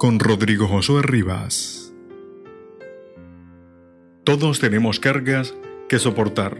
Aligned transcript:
con 0.00 0.18
Rodrigo 0.18 0.66
Josué 0.66 1.02
Rivas. 1.02 1.92
Todos 4.24 4.58
tenemos 4.58 4.98
cargas 4.98 5.54
que 5.90 5.98
soportar. 5.98 6.56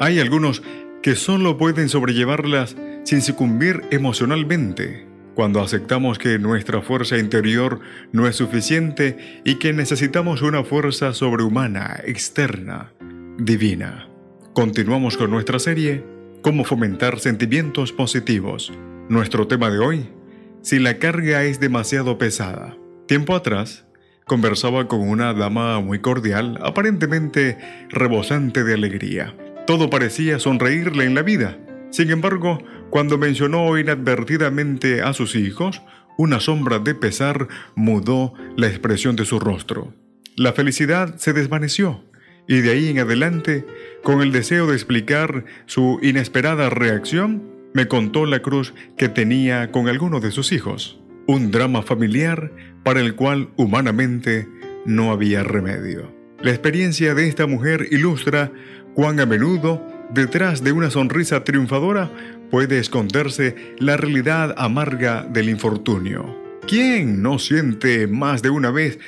Hay 0.00 0.18
algunos 0.18 0.64
que 1.00 1.14
solo 1.14 1.56
pueden 1.56 1.88
sobrellevarlas 1.88 2.76
sin 3.04 3.22
sucumbir 3.22 3.82
emocionalmente, 3.92 5.06
cuando 5.36 5.60
aceptamos 5.60 6.18
que 6.18 6.40
nuestra 6.40 6.82
fuerza 6.82 7.16
interior 7.16 7.78
no 8.10 8.26
es 8.26 8.34
suficiente 8.34 9.40
y 9.44 9.60
que 9.60 9.72
necesitamos 9.72 10.42
una 10.42 10.64
fuerza 10.64 11.14
sobrehumana, 11.14 12.00
externa, 12.04 12.92
divina. 13.38 14.08
Continuamos 14.52 15.16
con 15.16 15.30
nuestra 15.30 15.60
serie, 15.60 16.04
Cómo 16.42 16.64
fomentar 16.64 17.20
sentimientos 17.20 17.92
positivos. 17.92 18.72
Nuestro 19.10 19.46
tema 19.46 19.68
de 19.70 19.78
hoy, 19.78 20.08
si 20.62 20.78
la 20.78 20.98
carga 20.98 21.44
es 21.44 21.60
demasiado 21.60 22.18
pesada. 22.18 22.76
Tiempo 23.06 23.34
atrás, 23.34 23.86
conversaba 24.26 24.86
con 24.88 25.00
una 25.00 25.34
dama 25.34 25.80
muy 25.80 26.00
cordial, 26.00 26.58
aparentemente 26.62 27.58
rebosante 27.88 28.62
de 28.64 28.74
alegría. 28.74 29.36
Todo 29.66 29.90
parecía 29.90 30.38
sonreírle 30.38 31.04
en 31.04 31.14
la 31.14 31.22
vida. 31.22 31.58
Sin 31.90 32.10
embargo, 32.10 32.62
cuando 32.90 33.18
mencionó 33.18 33.76
inadvertidamente 33.78 35.02
a 35.02 35.12
sus 35.12 35.34
hijos, 35.34 35.82
una 36.16 36.40
sombra 36.40 36.78
de 36.78 36.94
pesar 36.94 37.48
mudó 37.74 38.34
la 38.56 38.68
expresión 38.68 39.16
de 39.16 39.24
su 39.24 39.40
rostro. 39.40 39.94
La 40.36 40.52
felicidad 40.52 41.16
se 41.16 41.32
desvaneció 41.32 42.04
y 42.46 42.60
de 42.62 42.70
ahí 42.70 42.88
en 42.88 42.98
adelante, 42.98 43.64
con 44.02 44.22
el 44.22 44.32
deseo 44.32 44.66
de 44.66 44.74
explicar 44.74 45.44
su 45.66 45.98
inesperada 46.02 46.68
reacción, 46.68 47.59
me 47.74 47.88
contó 47.88 48.26
la 48.26 48.40
cruz 48.40 48.74
que 48.96 49.08
tenía 49.08 49.70
con 49.70 49.88
alguno 49.88 50.20
de 50.20 50.30
sus 50.30 50.52
hijos 50.52 51.00
un 51.26 51.50
drama 51.50 51.82
familiar 51.82 52.52
para 52.82 53.00
el 53.00 53.14
cual 53.14 53.50
humanamente 53.56 54.48
no 54.84 55.12
había 55.12 55.42
remedio. 55.42 56.12
La 56.42 56.50
experiencia 56.50 57.14
de 57.14 57.28
esta 57.28 57.46
mujer 57.46 57.86
ilustra 57.90 58.50
cuán 58.94 59.20
a 59.20 59.26
menudo, 59.26 59.86
detrás 60.12 60.64
de 60.64 60.72
una 60.72 60.90
sonrisa 60.90 61.44
triunfadora, 61.44 62.10
puede 62.50 62.78
esconderse 62.78 63.54
la 63.78 63.96
realidad 63.96 64.54
amarga 64.58 65.22
del 65.22 65.48
infortunio. 65.48 66.36
¿Quién 66.66 67.22
no 67.22 67.38
siente 67.38 68.06
más 68.06 68.42
de 68.42 68.50
una 68.50 68.70
vez 68.70 68.98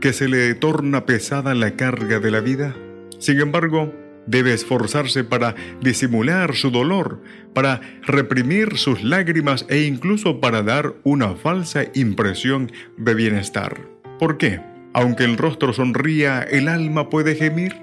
que 0.00 0.12
se 0.12 0.28
le 0.28 0.54
torna 0.54 1.06
pesada 1.06 1.54
la 1.54 1.72
carga 1.72 2.20
de 2.20 2.30
la 2.30 2.40
vida? 2.40 2.76
Sin 3.18 3.40
embargo, 3.40 3.92
Debe 4.26 4.52
esforzarse 4.52 5.24
para 5.24 5.54
disimular 5.80 6.54
su 6.54 6.70
dolor, 6.70 7.22
para 7.52 7.80
reprimir 8.02 8.78
sus 8.78 9.02
lágrimas 9.02 9.66
e 9.68 9.82
incluso 9.82 10.40
para 10.40 10.62
dar 10.62 10.94
una 11.02 11.34
falsa 11.34 11.84
impresión 11.94 12.72
de 12.96 13.14
bienestar. 13.14 13.80
¿Por 14.18 14.38
qué? 14.38 14.60
Aunque 14.94 15.24
el 15.24 15.36
rostro 15.36 15.72
sonría, 15.72 16.42
el 16.42 16.68
alma 16.68 17.10
puede 17.10 17.34
gemir. 17.34 17.74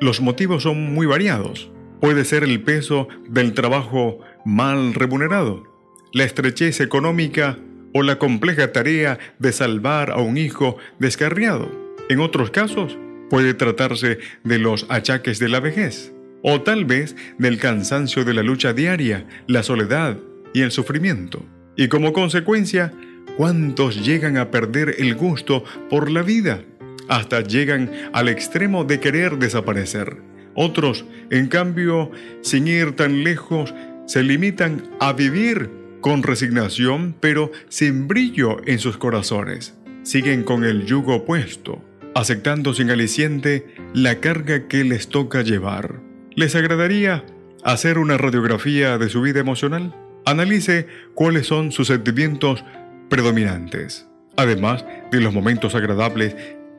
Los 0.00 0.20
motivos 0.20 0.62
son 0.62 0.94
muy 0.94 1.06
variados. 1.06 1.70
Puede 2.00 2.24
ser 2.24 2.42
el 2.42 2.62
peso 2.62 3.08
del 3.28 3.54
trabajo 3.54 4.18
mal 4.44 4.94
remunerado, 4.94 5.64
la 6.12 6.24
estrechez 6.24 6.80
económica 6.80 7.58
o 7.94 8.02
la 8.02 8.18
compleja 8.18 8.72
tarea 8.72 9.18
de 9.38 9.52
salvar 9.52 10.10
a 10.10 10.16
un 10.16 10.36
hijo 10.36 10.76
descarriado. 10.98 11.70
En 12.10 12.20
otros 12.20 12.50
casos, 12.50 12.98
Puede 13.30 13.54
tratarse 13.54 14.18
de 14.42 14.58
los 14.58 14.86
achaques 14.88 15.38
de 15.38 15.48
la 15.48 15.60
vejez, 15.60 16.12
o 16.42 16.60
tal 16.60 16.84
vez 16.84 17.16
del 17.38 17.58
cansancio 17.58 18.24
de 18.24 18.34
la 18.34 18.42
lucha 18.42 18.72
diaria, 18.72 19.26
la 19.46 19.62
soledad 19.62 20.18
y 20.52 20.60
el 20.60 20.70
sufrimiento. 20.70 21.44
Y 21.76 21.88
como 21.88 22.12
consecuencia, 22.12 22.92
¿cuántos 23.36 24.04
llegan 24.04 24.36
a 24.36 24.50
perder 24.50 24.96
el 24.98 25.14
gusto 25.14 25.64
por 25.90 26.10
la 26.10 26.22
vida? 26.22 26.62
Hasta 27.08 27.40
llegan 27.40 27.90
al 28.12 28.28
extremo 28.28 28.84
de 28.84 29.00
querer 29.00 29.38
desaparecer. 29.38 30.18
Otros, 30.54 31.04
en 31.30 31.48
cambio, 31.48 32.10
sin 32.42 32.68
ir 32.68 32.92
tan 32.92 33.24
lejos, 33.24 33.74
se 34.06 34.22
limitan 34.22 34.82
a 35.00 35.12
vivir 35.12 35.70
con 36.00 36.22
resignación, 36.22 37.16
pero 37.18 37.50
sin 37.68 38.06
brillo 38.06 38.58
en 38.66 38.78
sus 38.78 38.98
corazones. 38.98 39.74
Siguen 40.02 40.44
con 40.44 40.64
el 40.64 40.84
yugo 40.84 41.24
puesto 41.24 41.82
aceptando 42.14 42.74
sin 42.74 42.90
aliciente 42.90 43.66
la 43.92 44.20
carga 44.20 44.68
que 44.68 44.84
les 44.84 45.08
toca 45.08 45.42
llevar. 45.42 46.00
¿Les 46.34 46.54
agradaría 46.54 47.24
hacer 47.64 47.98
una 47.98 48.16
radiografía 48.16 48.98
de 48.98 49.08
su 49.08 49.20
vida 49.20 49.40
emocional? 49.40 49.94
Analice 50.26 50.86
cuáles 51.14 51.46
son 51.46 51.72
sus 51.72 51.88
sentimientos 51.88 52.64
predominantes, 53.10 54.08
además 54.36 54.84
de 55.10 55.20
los 55.20 55.34
momentos 55.34 55.74
agradables 55.74 56.36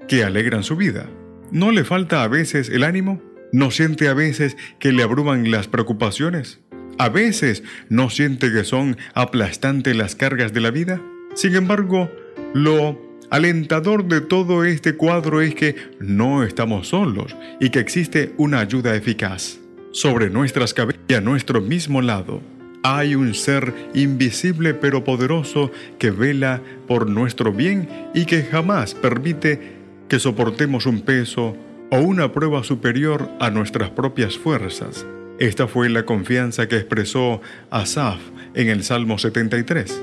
que 0.08 0.24
alegran 0.24 0.64
su 0.64 0.76
vida. 0.76 1.08
¿No 1.52 1.72
le 1.72 1.84
falta 1.84 2.24
a 2.24 2.28
veces 2.28 2.70
el 2.70 2.84
ánimo? 2.84 3.22
¿No 3.52 3.72
siente 3.72 4.08
a 4.08 4.14
veces 4.14 4.58
que 4.80 4.92
le 4.92 5.04
abruman 5.04 5.52
las 5.52 5.68
preocupaciones? 5.68 6.62
¿A 6.98 7.10
veces 7.10 7.64
no 7.90 8.10
siente 8.10 8.52
que 8.52 8.64
son 8.64 8.98
aplastantes 9.14 9.96
las 9.96 10.16
cargas 10.16 10.54
de 10.54 10.62
la 10.62 10.72
vida? 10.72 11.02
Sin 11.36 11.56
embargo, 11.56 12.10
lo 12.54 13.05
alentador 13.30 14.06
de 14.06 14.22
todo 14.22 14.64
este 14.64 14.96
cuadro 14.96 15.42
es 15.42 15.56
que 15.56 15.76
no 16.00 16.44
estamos 16.44 16.90
solos 16.90 17.36
y 17.60 17.70
que 17.70 17.80
existe 17.80 18.34
una 18.38 18.60
ayuda 18.60 18.96
eficaz. 18.96 19.60
Sobre 19.92 20.30
nuestras 20.30 20.74
cabezas 20.74 21.02
y 21.08 21.14
a 21.14 21.22
nuestro 21.22 21.62
mismo 21.62 22.02
lado 22.02 22.42
hay 22.84 23.16
un 23.16 23.34
ser 23.34 23.74
invisible 23.94 24.74
pero 24.74 25.04
poderoso 25.04 25.72
que 25.98 26.12
vela 26.12 26.62
por 26.88 27.10
nuestro 27.10 27.52
bien 27.52 27.90
y 28.14 28.26
que 28.26 28.44
jamás 28.44 28.94
permite 28.94 29.76
que 30.08 30.20
soportemos 30.20 30.86
un 30.86 31.02
peso 31.02 31.58
o 31.90 31.98
una 31.98 32.32
prueba 32.32 32.64
superior 32.64 33.30
a 33.40 33.50
nuestras 33.50 33.90
propias 33.90 34.38
fuerzas. 34.38 35.06
Esta 35.40 35.68
fue 35.68 35.90
la 35.90 36.06
confianza 36.06 36.68
que 36.68 36.78
expresó 36.78 37.42
Asaf 37.72 38.20
en 38.54 38.70
el 38.70 38.84
Salmo 38.84 39.18
73. 39.18 40.02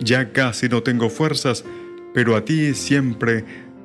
Ya 0.00 0.32
casi 0.32 0.68
no 0.68 0.82
tengo 0.82 1.10
fuerzas, 1.10 1.64
pero 2.14 2.36
a 2.36 2.44
ti 2.44 2.74
siempre 2.74 3.44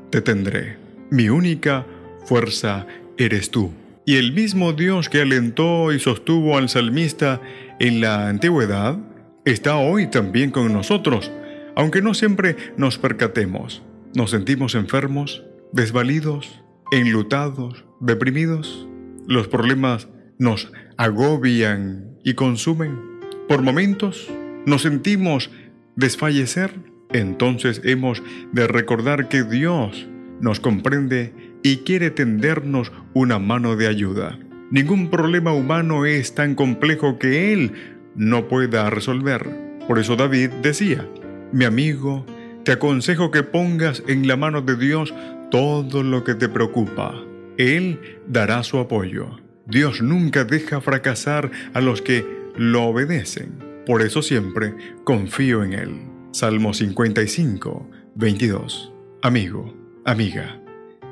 te 0.09 0.22
tendré. 0.22 0.78
Mi 1.12 1.30
única 1.30 1.86
fuerza 2.25 2.88
eres 3.18 3.52
tú. 3.52 3.72
Y 4.06 4.18
el 4.18 4.34
mismo 4.34 4.74
Dios 4.74 5.09
que 5.09 5.22
alentó 5.22 5.91
y 5.91 6.00
sostuvo 6.00 6.58
al 6.58 6.69
salmista 6.69 7.41
en 7.80 8.02
la 8.02 8.30
antigüedad, 8.30 9.00
está 9.46 9.78
hoy 9.78 10.08
también 10.08 10.52
con 10.52 10.72
nosotros, 10.72 11.31
aunque 11.75 12.02
no 12.02 12.13
siempre 12.13 12.56
nos 12.78 12.97
percatemos. 12.97 13.81
Nos 14.13 14.31
sentimos 14.31 14.75
enfermos, 14.75 15.44
desvalidos, 15.72 16.62
enlutados, 16.92 17.86
deprimidos. 18.00 18.88
Los 19.28 19.47
problemas 19.47 20.07
nos 20.38 20.72
agobian 20.97 22.18
y 22.24 22.36
consumen. 22.36 23.00
Por 23.47 23.62
momentos 23.62 24.30
nos 24.66 24.84
sentimos 24.84 25.50
desfallecer 25.96 26.94
entonces 27.19 27.81
hemos 27.83 28.21
de 28.51 28.67
recordar 28.67 29.29
que 29.29 29.43
Dios 29.43 30.07
nos 30.41 30.59
comprende 30.59 31.33
y 31.63 31.77
quiere 31.77 32.12
tendernos 32.12 32.91
una 33.13 33.39
mano 33.39 33.75
de 33.75 33.88
ayuda. 33.88 34.38
Ningún 34.71 35.09
problema 35.09 35.53
humano 35.53 36.06
es 36.06 36.35
tan 36.35 36.56
complejo 36.56 37.17
que 37.17 37.53
Él 37.53 37.71
no 38.15 38.47
pueda 38.47 38.89
resolver. 38.89 39.50
Por 39.88 40.00
eso 40.00 40.15
David 40.15 40.50
decía, 40.62 41.07
mi 41.51 41.65
amigo, 41.65 42.25
te 42.63 42.71
aconsejo 42.71 43.31
que 43.31 43.44
pongas 43.44 44.03
en 44.07 44.27
la 44.27 44.35
mano 44.35 44.61
de 44.61 44.75
Dios 44.75 45.13
todo 45.51 46.03
lo 46.03 46.23
que 46.23 46.35
te 46.35 46.50
preocupa. 46.50 47.13
Él 47.57 48.19
dará 48.27 48.63
su 48.63 48.79
apoyo. 48.79 49.39
Dios 49.68 50.01
nunca 50.01 50.44
deja 50.44 50.81
fracasar 50.81 51.51
a 51.73 51.81
los 51.81 52.01
que 52.01 52.25
lo 52.57 52.83
obedecen. 52.85 53.53
Por 53.85 54.01
eso 54.01 54.21
siempre 54.21 54.73
confío 55.03 55.63
en 55.63 55.73
Él. 55.73 56.14
Salmo 56.35 56.73
55, 56.73 57.89
22. 58.15 58.91
Amigo, 59.21 59.73
amiga, 60.03 60.61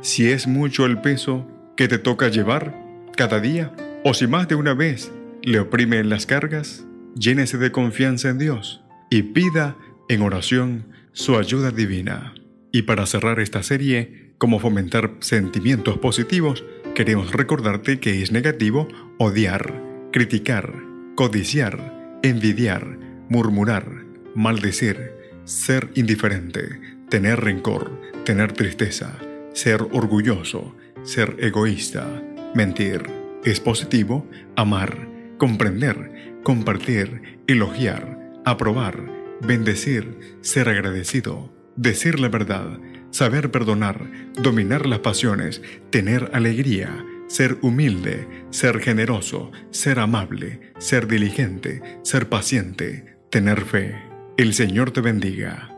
si 0.01 0.29
es 0.29 0.47
mucho 0.47 0.85
el 0.85 0.99
peso 0.99 1.47
que 1.77 1.87
te 1.87 1.97
toca 1.97 2.27
llevar 2.27 2.77
cada 3.15 3.39
día, 3.39 3.73
o 4.03 4.13
si 4.13 4.27
más 4.27 4.49
de 4.49 4.55
una 4.55 4.73
vez 4.73 5.13
le 5.41 5.61
oprimen 5.61 6.09
las 6.09 6.25
cargas, 6.25 6.85
llénese 7.15 7.57
de 7.57 7.71
confianza 7.71 8.31
en 8.31 8.37
Dios 8.37 8.83
y 9.09 9.21
pida 9.21 9.77
en 10.09 10.23
oración 10.23 10.87
su 11.13 11.37
ayuda 11.37 11.71
divina. 11.71 12.33
Y 12.73 12.81
para 12.81 13.05
cerrar 13.05 13.39
esta 13.39 13.63
serie, 13.63 14.33
como 14.37 14.59
fomentar 14.59 15.15
sentimientos 15.21 15.99
positivos, 15.99 16.65
queremos 16.95 17.31
recordarte 17.31 18.01
que 18.01 18.21
es 18.21 18.33
negativo 18.33 18.89
odiar, 19.19 19.81
criticar, 20.11 20.73
codiciar, 21.15 22.19
envidiar, 22.23 22.99
murmurar, 23.29 24.02
maldecir, 24.35 25.13
ser 25.45 25.89
indiferente, 25.95 26.79
tener 27.09 27.41
rencor, 27.41 27.99
tener 28.25 28.53
tristeza, 28.53 29.19
ser 29.53 29.81
orgulloso, 29.91 30.75
ser 31.03 31.35
egoísta, 31.39 32.07
mentir. 32.55 33.03
Es 33.43 33.59
positivo 33.59 34.27
amar, 34.55 35.07
comprender, 35.37 36.39
compartir, 36.43 37.39
elogiar, 37.47 38.19
aprobar, 38.45 39.09
bendecir, 39.41 40.37
ser 40.41 40.69
agradecido, 40.69 41.53
decir 41.75 42.19
la 42.19 42.29
verdad, 42.29 42.79
saber 43.11 43.51
perdonar, 43.51 44.09
dominar 44.41 44.85
las 44.85 44.99
pasiones, 44.99 45.61
tener 45.89 46.31
alegría, 46.33 47.05
ser 47.27 47.57
humilde, 47.61 48.27
ser 48.49 48.79
generoso, 48.79 49.51
ser 49.71 49.99
amable, 49.99 50.73
ser 50.77 51.07
diligente, 51.07 51.81
ser 52.03 52.29
paciente, 52.29 53.17
tener 53.29 53.61
fe. 53.61 54.12
El 54.43 54.53
Señor 54.53 54.91
te 54.91 54.99
bendiga. 54.99 55.73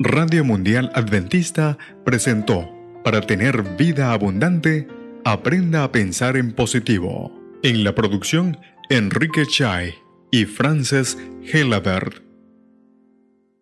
Radio 0.00 0.44
Mundial 0.44 0.92
Adventista 0.94 1.78
presentó, 2.04 2.68
para 3.02 3.22
tener 3.22 3.62
vida 3.78 4.12
abundante, 4.12 4.86
aprenda 5.24 5.84
a 5.84 5.90
pensar 5.90 6.36
en 6.36 6.52
positivo. 6.52 7.32
En 7.62 7.82
la 7.82 7.94
producción, 7.94 8.58
Enrique 8.90 9.46
Chai 9.46 9.94
y 10.30 10.44
Frances 10.44 11.16
Helabert. 11.50 12.29